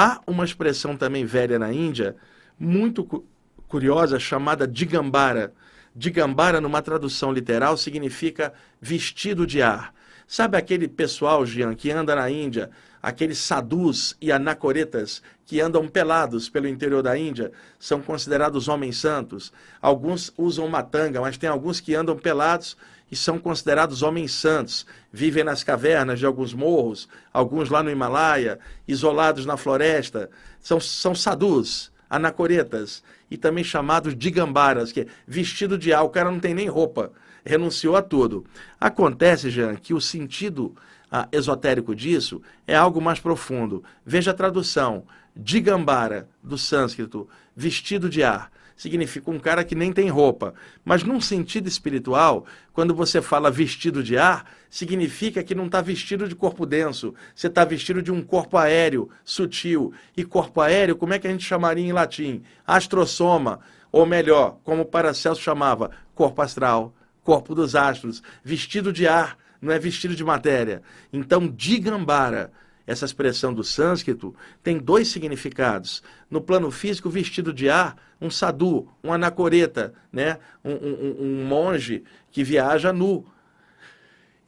Há 0.00 0.20
uma 0.28 0.44
expressão 0.44 0.96
também 0.96 1.24
velha 1.24 1.58
na 1.58 1.72
Índia, 1.72 2.14
muito 2.56 3.02
cu 3.02 3.26
curiosa, 3.66 4.16
chamada 4.16 4.64
Digambara. 4.64 5.52
Digambara, 5.92 6.60
numa 6.60 6.80
tradução 6.80 7.32
literal, 7.32 7.76
significa 7.76 8.54
vestido 8.80 9.44
de 9.44 9.60
ar. 9.60 9.92
Sabe 10.24 10.56
aquele 10.56 10.86
pessoal, 10.86 11.44
Jean, 11.44 11.74
que 11.74 11.90
anda 11.90 12.14
na 12.14 12.30
Índia, 12.30 12.70
aqueles 13.02 13.38
sadhus 13.38 14.16
e 14.20 14.30
anacoretas 14.30 15.20
que 15.44 15.60
andam 15.60 15.88
pelados 15.88 16.48
pelo 16.48 16.68
interior 16.68 17.02
da 17.02 17.18
Índia, 17.18 17.50
são 17.76 18.00
considerados 18.00 18.68
homens 18.68 18.98
santos. 18.98 19.52
Alguns 19.82 20.32
usam 20.38 20.68
matanga, 20.68 21.20
mas 21.20 21.36
tem 21.36 21.50
alguns 21.50 21.80
que 21.80 21.96
andam 21.96 22.16
pelados 22.16 22.76
e 23.10 23.16
são 23.16 23.38
considerados 23.38 24.02
homens 24.02 24.32
santos, 24.32 24.86
vivem 25.12 25.44
nas 25.44 25.64
cavernas 25.64 26.18
de 26.18 26.26
alguns 26.26 26.52
morros, 26.52 27.08
alguns 27.32 27.70
lá 27.70 27.82
no 27.82 27.90
Himalaia, 27.90 28.58
isolados 28.86 29.46
na 29.46 29.56
floresta, 29.56 30.30
são, 30.60 30.78
são 30.78 31.14
sadhus, 31.14 31.90
anacoretas, 32.08 33.02
e 33.30 33.36
também 33.36 33.64
chamados 33.64 34.16
de 34.16 34.30
gambaras, 34.30 34.92
que 34.92 35.02
é 35.02 35.06
vestido 35.26 35.78
de 35.78 35.92
ar, 35.92 36.02
o 36.02 36.10
cara 36.10 36.30
não 36.30 36.40
tem 36.40 36.54
nem 36.54 36.68
roupa, 36.68 37.12
renunciou 37.44 37.96
a 37.96 38.02
tudo. 38.02 38.44
Acontece, 38.80 39.50
Jean, 39.50 39.76
que 39.76 39.94
o 39.94 40.00
sentido 40.00 40.74
ah, 41.10 41.28
esotérico 41.32 41.94
disso 41.94 42.42
é 42.66 42.74
algo 42.74 43.00
mais 43.00 43.20
profundo. 43.20 43.82
Veja 44.04 44.30
a 44.30 44.34
tradução, 44.34 45.04
digambara, 45.34 46.28
do 46.42 46.58
sânscrito, 46.58 47.28
vestido 47.54 48.08
de 48.08 48.22
ar 48.22 48.50
significa 48.78 49.30
um 49.30 49.40
cara 49.40 49.64
que 49.64 49.74
nem 49.74 49.92
tem 49.92 50.08
roupa. 50.08 50.54
Mas 50.84 51.02
num 51.02 51.20
sentido 51.20 51.68
espiritual, 51.68 52.46
quando 52.72 52.94
você 52.94 53.20
fala 53.20 53.50
vestido 53.50 54.02
de 54.02 54.16
ar, 54.16 54.46
significa 54.70 55.42
que 55.42 55.54
não 55.54 55.66
está 55.66 55.82
vestido 55.82 56.28
de 56.28 56.36
corpo 56.36 56.64
denso, 56.64 57.12
você 57.34 57.48
está 57.48 57.64
vestido 57.64 58.00
de 58.00 58.12
um 58.12 58.22
corpo 58.22 58.56
aéreo, 58.56 59.10
sutil. 59.24 59.92
E 60.16 60.24
corpo 60.24 60.60
aéreo, 60.60 60.96
como 60.96 61.12
é 61.12 61.18
que 61.18 61.26
a 61.26 61.30
gente 61.30 61.44
chamaria 61.44 61.84
em 61.84 61.92
latim? 61.92 62.42
Astrosoma, 62.64 63.58
ou 63.90 64.06
melhor, 64.06 64.58
como 64.62 64.84
Paracelso 64.84 65.42
chamava, 65.42 65.90
corpo 66.14 66.40
astral, 66.40 66.94
corpo 67.24 67.54
dos 67.54 67.74
astros, 67.74 68.22
vestido 68.44 68.92
de 68.92 69.08
ar, 69.08 69.36
não 69.60 69.72
é 69.72 69.78
vestido 69.78 70.14
de 70.14 70.22
matéria. 70.22 70.82
Então, 71.12 71.48
digambara 71.48 72.52
essa 72.88 73.04
expressão 73.04 73.52
do 73.52 73.62
sânscrito 73.62 74.34
tem 74.62 74.78
dois 74.78 75.08
significados. 75.08 76.02
No 76.30 76.40
plano 76.40 76.70
físico, 76.70 77.10
vestido 77.10 77.52
de 77.52 77.68
ar, 77.68 77.98
um 78.18 78.30
sadhu, 78.30 78.88
um 79.04 79.12
anacoreta, 79.12 79.92
né? 80.10 80.38
um, 80.64 80.72
um, 80.72 81.16
um 81.20 81.44
monge 81.44 82.02
que 82.32 82.42
viaja 82.42 82.90
nu. 82.90 83.26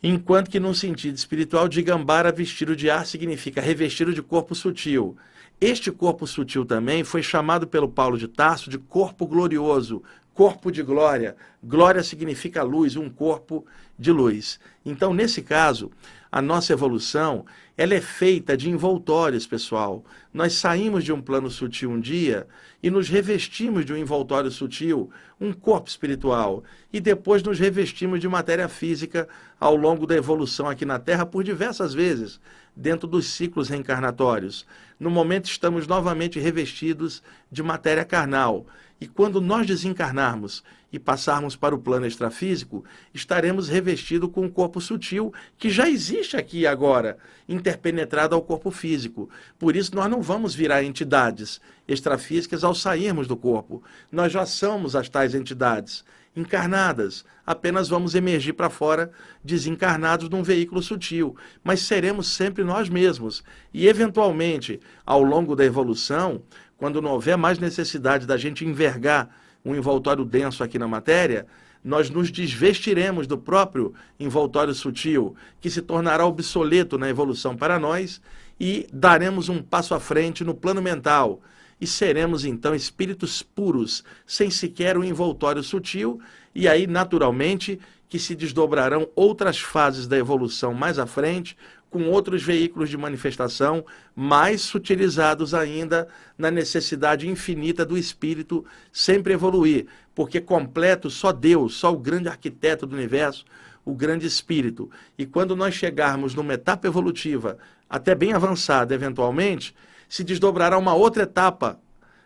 Enquanto 0.03 0.51
que, 0.51 0.59
num 0.59 0.73
sentido 0.73 1.17
espiritual, 1.17 1.69
de 1.69 1.83
gambara 1.83 2.33
vestido 2.33 2.75
de 2.75 2.89
ar 2.89 3.05
significa 3.05 3.61
revestido 3.61 4.15
de 4.15 4.23
corpo 4.23 4.55
sutil. 4.55 5.19
Este 5.61 5.93
corpo 5.93 6.27
sutil 6.27 6.65
também 6.65 7.05
foi 7.05 7.23
chamado 7.23 7.67
pelo 7.67 7.91
Paulo 7.91 8.17
de 8.17 8.27
Tarso 8.27 8.71
de 8.71 8.79
corpo 8.79 9.27
glorioso, 9.27 10.03
corpo 10.35 10.71
de 10.71 10.83
glória. 10.83 11.37
Glória 11.63 12.03
significa 12.03 12.63
luz, 12.63 12.97
um 12.97 13.11
corpo 13.11 13.65
de 13.99 14.11
luz. 14.11 14.59
Então, 14.85 15.13
nesse 15.13 15.43
caso, 15.43 15.91
a 16.33 16.41
nossa 16.41 16.73
evolução, 16.73 17.45
ela 17.77 17.95
é 17.95 18.01
feita 18.01 18.57
de 18.57 18.71
envoltórios, 18.71 19.47
pessoal. 19.47 20.05
Nós 20.33 20.55
saímos 20.55 21.03
de 21.03 21.13
um 21.13 21.21
plano 21.21 21.51
sutil 21.51 21.91
um 21.91 22.01
dia 22.01 22.47
e 22.83 22.91
nos 22.91 23.09
revestimos 23.09 23.85
de 23.85 23.93
um 23.93 23.97
envoltório 23.97 24.51
sutil, 24.51 25.11
um 25.41 25.53
corpo 25.53 25.89
espiritual, 25.89 26.63
e 26.93 27.01
depois 27.01 27.43
nos 27.43 27.59
revestimos 27.59 28.21
de 28.21 28.29
matéria 28.29 28.69
física 28.69 29.29
ao 29.59 29.75
longo 29.75 30.07
da 30.07 30.15
evolução 30.15 30.69
aqui 30.69 30.85
na 30.85 30.99
Terra 30.99 31.27
por 31.27 31.43
diversas 31.43 31.93
vezes, 31.93 32.41
dentro 32.75 33.07
dos 33.07 33.27
ciclos 33.27 33.69
reencarnatórios. 33.69 34.67
No 34.99 35.11
momento 35.11 35.47
estamos 35.47 35.87
novamente 35.87 36.39
revestidos 36.39 37.23
de 37.51 37.63
matéria 37.63 38.05
carnal. 38.05 38.67
E 39.01 39.07
quando 39.07 39.41
nós 39.41 39.67
desencarnarmos 39.67 40.63
e 40.93 40.99
passarmos 40.99 41.57
para 41.57 41.75
o 41.75 41.79
plano 41.79 42.07
extrafísico, 42.07 42.85
estaremos 43.15 43.69
revestidos 43.69 44.31
com 44.31 44.43
um 44.43 44.51
corpo 44.51 44.81
sutil 44.81 45.33
que 45.57 45.71
já 45.71 45.89
existe 45.89 46.37
aqui 46.37 46.67
agora, 46.67 47.17
interpenetrado 47.49 48.35
ao 48.35 48.43
corpo 48.43 48.71
físico. 48.71 49.31
Por 49.59 49.75
isso, 49.75 49.95
nós 49.95 50.11
não 50.11 50.21
vamos 50.21 50.55
virar 50.55 50.85
entidades 50.85 51.61
extrafísicas 51.89 52.63
ao 52.63 52.75
sairmos 52.75 53.27
do 53.27 53.37
corpo. 53.37 53.83
Nós 54.13 54.33
já 54.33 54.45
somos 54.45 54.95
as 54.95 55.09
tais 55.09 55.35
entidades 55.35 56.05
encarnadas. 56.35 57.25
Apenas 57.47 57.89
vamos 57.89 58.15
emergir 58.15 58.53
para 58.53 58.71
fora 58.71 59.11
desencarnados 59.43 60.29
num 60.29 60.43
veículo 60.43 60.83
sutil, 60.83 61.37
mas 61.63 61.81
seremos 61.81 62.29
sempre 62.29 62.63
nós 62.63 62.89
mesmos. 62.89 63.43
E, 63.73 63.89
eventualmente, 63.89 64.81
ao 65.05 65.23
longo 65.23 65.57
da 65.57 65.65
evolução, 65.65 66.43
quando 66.77 67.03
não 67.03 67.11
houver 67.11 67.37
mais 67.37 67.59
necessidade 67.59 68.27
da 68.27 68.37
gente 68.37 68.65
envergar 68.65 69.29
um 69.65 69.75
envoltório 69.75 70.25
denso 70.25 70.65
aqui 70.65 70.79
na 70.79 70.89
matéria, 70.89 71.47
nós 71.83 72.11
nos 72.11 72.31
desvestiremos 72.31 73.27
do 73.27 73.39
próprio 73.39 73.95
envoltório 74.19 74.75
sutil, 74.75 75.35
que 75.61 75.71
se 75.71 75.83
tornará 75.83 76.27
obsoleto 76.27 76.99
na 76.99 77.09
evolução 77.09 77.57
para 77.57 77.79
nós, 77.79 78.21
e 78.59 78.87
daremos 78.93 79.49
um 79.49 79.63
passo 79.63 79.95
à 79.95 80.01
frente 80.01 80.45
no 80.45 80.55
plano 80.55 80.83
mental. 80.83 81.41
E 81.81 81.87
seremos 81.87 82.45
então 82.45 82.75
espíritos 82.75 83.43
puros, 83.43 84.05
sem 84.27 84.51
sequer 84.51 84.99
um 84.99 85.05
envoltório 85.05 85.63
sutil, 85.63 86.21
e 86.55 86.69
aí, 86.69 86.87
naturalmente, 86.87 87.81
que 88.09 88.19
se 88.19 88.35
desdobrarão 88.35 89.09
outras 89.15 89.61
fases 89.61 90.07
da 90.07 90.19
evolução 90.19 90.75
mais 90.75 90.99
à 90.99 91.07
frente, 91.07 91.57
com 91.89 92.05
outros 92.09 92.43
veículos 92.43 92.89
de 92.89 92.97
manifestação 92.97 93.85
mais 94.15 94.61
sutilizados 94.61 95.55
ainda 95.55 96.07
na 96.39 96.51
necessidade 96.51 97.29
infinita 97.29 97.85
do 97.85 97.99
espírito 97.99 98.65
sempre 98.93 99.33
evoluir, 99.33 99.87
porque 100.15 100.41
completo 100.41 101.11
só 101.11 101.33
Deus, 101.33 101.75
só 101.75 101.93
o 101.93 101.99
grande 101.99 102.29
arquiteto 102.29 102.87
do 102.87 102.95
universo, 102.95 103.45
o 103.85 103.93
grande 103.93 104.27
espírito. 104.27 104.91
E 105.19 105.27
quando 105.27 105.57
nós 105.57 105.75
chegarmos 105.75 106.35
numa 106.35 106.55
etapa 106.55 106.87
evolutiva, 106.87 107.59
até 107.89 108.15
bem 108.15 108.33
avançada 108.33 108.95
eventualmente, 108.95 109.75
se 110.11 110.25
desdobrará 110.25 110.77
uma 110.77 110.93
outra 110.93 111.23
etapa 111.23 111.81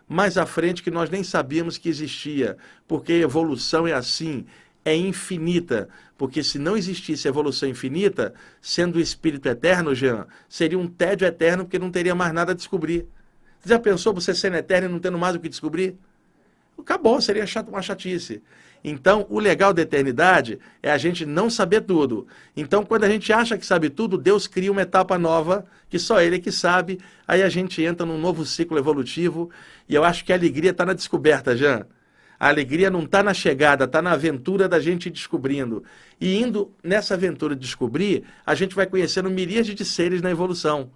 mais 0.08 0.38
à 0.38 0.46
frente 0.46 0.82
que 0.82 0.90
nós 0.90 1.10
nem 1.10 1.22
sabíamos 1.22 1.76
que 1.78 1.88
existia, 1.88 2.56
porque 2.88 3.12
a 3.12 3.18
evolução 3.18 3.86
é 3.86 3.92
assim, 3.92 4.46
é 4.84 4.96
infinita. 4.96 5.88
Porque 6.16 6.42
se 6.42 6.58
não 6.58 6.76
existisse 6.76 7.28
evolução 7.28 7.68
infinita, 7.68 8.32
sendo 8.60 8.96
o 8.96 9.00
espírito 9.00 9.48
eterno, 9.48 9.94
Jean, 9.94 10.26
seria 10.48 10.78
um 10.78 10.86
tédio 10.86 11.26
eterno 11.26 11.64
porque 11.64 11.78
não 11.78 11.90
teria 11.90 12.14
mais 12.14 12.32
nada 12.32 12.52
a 12.52 12.54
descobrir. 12.54 13.06
Já 13.64 13.78
pensou 13.78 14.14
você 14.14 14.34
sendo 14.34 14.56
eterno 14.56 14.88
e 14.88 14.92
não 14.92 14.98
tendo 14.98 15.18
mais 15.18 15.36
o 15.36 15.40
que 15.40 15.48
descobrir? 15.48 15.98
Acabou, 16.78 17.20
seria 17.20 17.44
uma 17.68 17.82
chatice. 17.82 18.42
Então, 18.84 19.26
o 19.30 19.40
legal 19.40 19.72
da 19.72 19.80
eternidade 19.80 20.58
é 20.82 20.90
a 20.90 20.98
gente 20.98 21.24
não 21.24 21.48
saber 21.48 21.80
tudo. 21.80 22.26
Então, 22.54 22.84
quando 22.84 23.04
a 23.04 23.08
gente 23.08 23.32
acha 23.32 23.56
que 23.56 23.64
sabe 23.64 23.88
tudo, 23.88 24.18
Deus 24.18 24.46
cria 24.46 24.70
uma 24.70 24.82
etapa 24.82 25.16
nova, 25.18 25.64
que 25.88 25.98
só 25.98 26.20
Ele 26.20 26.36
é 26.36 26.38
que 26.38 26.52
sabe. 26.52 27.00
Aí 27.26 27.42
a 27.42 27.48
gente 27.48 27.82
entra 27.82 28.04
num 28.04 28.18
novo 28.18 28.44
ciclo 28.44 28.76
evolutivo. 28.76 29.50
E 29.88 29.94
eu 29.94 30.04
acho 30.04 30.22
que 30.22 30.32
a 30.34 30.36
alegria 30.36 30.72
está 30.72 30.84
na 30.84 30.92
descoberta, 30.92 31.56
Jean. 31.56 31.86
A 32.38 32.48
alegria 32.48 32.90
não 32.90 33.04
está 33.04 33.22
na 33.22 33.32
chegada, 33.32 33.84
está 33.84 34.02
na 34.02 34.12
aventura 34.12 34.68
da 34.68 34.78
gente 34.78 35.08
descobrindo. 35.08 35.82
E 36.20 36.36
indo 36.36 36.70
nessa 36.82 37.14
aventura 37.14 37.54
de 37.54 37.62
descobrir, 37.62 38.24
a 38.44 38.54
gente 38.54 38.74
vai 38.74 38.86
conhecendo 38.86 39.30
miríades 39.30 39.74
de 39.74 39.84
seres 39.84 40.20
na 40.20 40.30
evolução. 40.30 40.90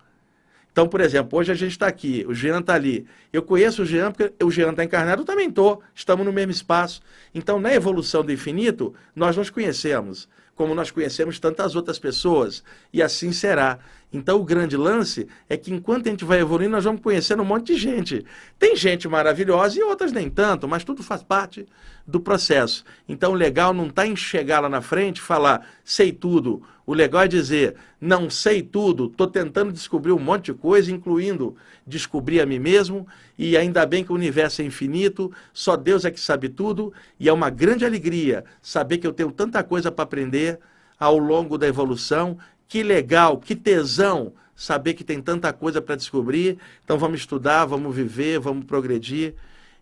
Então, 0.78 0.86
por 0.86 1.00
exemplo, 1.00 1.36
hoje 1.36 1.50
a 1.50 1.56
gente 1.56 1.72
está 1.72 1.88
aqui, 1.88 2.24
o 2.28 2.32
Jean 2.32 2.60
está 2.60 2.74
ali. 2.74 3.04
Eu 3.32 3.42
conheço 3.42 3.82
o 3.82 3.84
Jean 3.84 4.12
porque 4.12 4.32
o 4.44 4.48
Jean 4.48 4.70
está 4.70 4.84
encarnado, 4.84 5.22
eu 5.22 5.26
também 5.26 5.48
estou. 5.48 5.82
Estamos 5.92 6.24
no 6.24 6.32
mesmo 6.32 6.52
espaço. 6.52 7.00
Então, 7.34 7.58
na 7.58 7.74
evolução 7.74 8.24
do 8.24 8.30
infinito, 8.30 8.94
nós 9.12 9.36
nos 9.36 9.50
conhecemos, 9.50 10.28
como 10.54 10.76
nós 10.76 10.92
conhecemos 10.92 11.40
tantas 11.40 11.74
outras 11.74 11.98
pessoas. 11.98 12.62
E 12.92 13.02
assim 13.02 13.32
será. 13.32 13.80
Então, 14.12 14.40
o 14.40 14.44
grande 14.44 14.76
lance 14.76 15.28
é 15.48 15.56
que 15.56 15.72
enquanto 15.72 16.06
a 16.06 16.10
gente 16.10 16.24
vai 16.24 16.40
evoluindo, 16.40 16.72
nós 16.72 16.84
vamos 16.84 17.02
conhecendo 17.02 17.42
um 17.42 17.46
monte 17.46 17.74
de 17.74 17.76
gente. 17.78 18.24
Tem 18.58 18.74
gente 18.74 19.06
maravilhosa 19.06 19.78
e 19.78 19.82
outras 19.82 20.12
nem 20.12 20.30
tanto, 20.30 20.66
mas 20.66 20.82
tudo 20.82 21.02
faz 21.02 21.22
parte 21.22 21.66
do 22.06 22.18
processo. 22.18 22.84
Então, 23.06 23.32
o 23.32 23.34
legal 23.34 23.74
não 23.74 23.88
está 23.88 24.06
em 24.06 24.16
chegar 24.16 24.60
lá 24.60 24.68
na 24.68 24.80
frente 24.80 25.18
e 25.18 25.20
falar, 25.20 25.66
sei 25.84 26.10
tudo. 26.10 26.62
O 26.86 26.94
legal 26.94 27.24
é 27.24 27.28
dizer, 27.28 27.74
não 28.00 28.30
sei 28.30 28.62
tudo, 28.62 29.08
estou 29.08 29.26
tentando 29.26 29.70
descobrir 29.70 30.12
um 30.12 30.18
monte 30.18 30.46
de 30.46 30.54
coisa, 30.54 30.90
incluindo 30.90 31.54
descobrir 31.86 32.40
a 32.40 32.46
mim 32.46 32.58
mesmo, 32.58 33.06
e 33.36 33.58
ainda 33.58 33.84
bem 33.84 34.02
que 34.02 34.10
o 34.10 34.14
universo 34.14 34.62
é 34.62 34.64
infinito, 34.64 35.30
só 35.52 35.76
Deus 35.76 36.06
é 36.06 36.10
que 36.10 36.18
sabe 36.18 36.48
tudo, 36.48 36.94
e 37.20 37.28
é 37.28 37.32
uma 37.32 37.50
grande 37.50 37.84
alegria 37.84 38.42
saber 38.62 38.96
que 38.96 39.06
eu 39.06 39.12
tenho 39.12 39.30
tanta 39.30 39.62
coisa 39.62 39.92
para 39.92 40.04
aprender 40.04 40.58
ao 40.98 41.18
longo 41.18 41.58
da 41.58 41.68
evolução 41.68 42.38
que 42.68 42.82
legal, 42.82 43.38
que 43.38 43.56
tesão 43.56 44.32
saber 44.54 44.94
que 44.94 45.04
tem 45.04 45.22
tanta 45.22 45.52
coisa 45.52 45.80
para 45.80 45.96
descobrir. 45.96 46.58
Então 46.84 46.98
vamos 46.98 47.20
estudar, 47.20 47.64
vamos 47.64 47.94
viver, 47.94 48.38
vamos 48.38 48.64
progredir. 48.64 49.34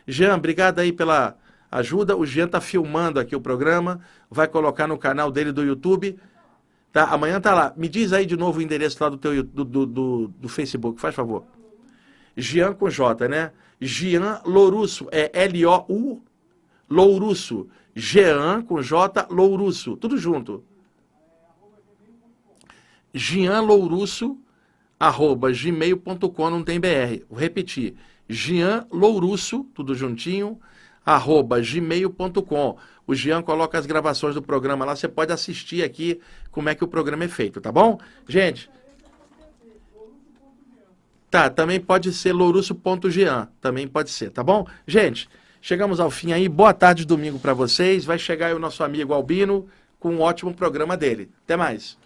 Jean, 0.06 0.34
obrigado 0.34 0.78
aí 0.78 0.92
pela 0.92 1.36
ajuda. 1.70 2.16
O 2.16 2.24
Jean 2.24 2.46
está 2.46 2.60
filmando 2.60 3.18
aqui 3.18 3.34
o 3.34 3.40
programa, 3.40 4.00
vai 4.30 4.46
colocar 4.46 4.86
no 4.86 4.96
canal 4.96 5.30
dele 5.30 5.52
do 5.52 5.62
YouTube. 5.62 6.18
Tá? 6.92 7.04
Amanhã 7.04 7.40
tá 7.40 7.52
lá. 7.52 7.72
Me 7.76 7.88
diz 7.88 8.12
aí 8.12 8.24
de 8.24 8.36
novo 8.36 8.60
o 8.60 8.62
endereço 8.62 9.02
lá 9.02 9.08
do 9.08 9.18
teu 9.18 9.42
do, 9.42 9.64
do, 9.64 9.86
do, 9.86 10.28
do 10.28 10.48
Facebook, 10.48 11.00
faz 11.00 11.14
favor. 11.14 11.44
Jean 12.36 12.72
com 12.72 12.88
J, 12.88 13.28
né? 13.28 13.52
Jean 13.80 14.40
Lourusso, 14.44 15.08
é 15.10 15.30
L-O-U 15.44 16.22
Lourusso. 16.88 17.68
Jean 17.94 18.62
com 18.62 18.82
J 18.82 19.26
Lourusso, 19.30 19.96
tudo 19.96 20.18
junto. 20.18 20.64
Jean 23.12 23.60
Lourusso, 23.60 24.36
arroba 24.98 25.52
gmail.com, 25.52 26.50
não 26.50 26.64
tem 26.64 26.80
BR. 26.80 27.24
Vou 27.30 27.38
repetir. 27.38 27.94
Jean 28.28 28.86
Lourusso, 28.90 29.64
tudo 29.72 29.94
juntinho, 29.94 30.58
arroba 31.06 31.60
gmail.com. 31.60 32.76
O 33.06 33.14
Jean 33.14 33.42
coloca 33.42 33.78
as 33.78 33.86
gravações 33.86 34.34
do 34.34 34.42
programa 34.42 34.84
lá, 34.84 34.96
você 34.96 35.06
pode 35.06 35.32
assistir 35.32 35.84
aqui 35.84 36.20
como 36.50 36.68
é 36.68 36.74
que 36.74 36.82
o 36.82 36.88
programa 36.88 37.24
é 37.24 37.28
feito, 37.28 37.60
tá 37.60 37.70
bom? 37.70 37.98
Gente. 38.26 38.68
Tá, 41.30 41.50
também 41.50 41.80
pode 41.80 42.12
ser 42.12 42.32
lourusso.jean, 42.32 43.48
também 43.60 43.86
pode 43.86 44.10
ser, 44.10 44.30
tá 44.30 44.42
bom? 44.42 44.66
Gente, 44.86 45.28
chegamos 45.64 45.98
ao 45.98 46.10
fim 46.10 46.32
aí. 46.32 46.46
Boa 46.46 46.74
tarde 46.74 47.02
de 47.02 47.08
domingo 47.08 47.38
para 47.38 47.54
vocês. 47.54 48.04
Vai 48.04 48.18
chegar 48.18 48.48
aí 48.48 48.54
o 48.54 48.58
nosso 48.58 48.84
amigo 48.84 49.14
Albino 49.14 49.66
com 49.98 50.10
um 50.10 50.20
ótimo 50.20 50.52
programa 50.52 50.94
dele. 50.94 51.30
Até 51.42 51.56
mais. 51.56 51.96